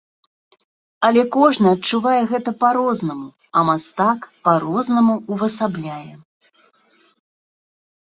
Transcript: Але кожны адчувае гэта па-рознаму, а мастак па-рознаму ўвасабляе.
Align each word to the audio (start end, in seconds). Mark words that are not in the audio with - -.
Але 1.09 1.21
кожны 1.35 1.69
адчувае 1.75 2.15
гэта 2.31 2.49
па-рознаму, 2.65 3.27
а 3.57 3.65
мастак 3.69 4.19
па-рознаму 4.51 5.13
ўвасабляе. 5.37 6.05